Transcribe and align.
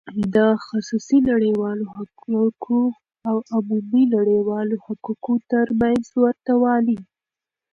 د 0.35 0.37
خصوصی 0.65 1.17
نړیوالو 1.31 1.85
حقوقو 1.95 2.81
او 3.29 3.35
عمومی 3.55 4.03
نړیوالو 4.15 4.75
حقوقو 4.85 5.33
تر 5.51 5.67
منځ 5.81 6.03
ورته 6.23 6.53
والی: 6.63 6.99